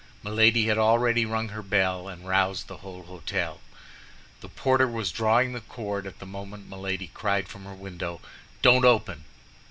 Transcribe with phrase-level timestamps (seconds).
[0.23, 3.59] Milady had already rung her bell, and roused the whole hôtel.
[4.39, 8.19] The porter was drawing the cord at the moment Milady cried from her window,
[8.63, 9.25] "Don't open!"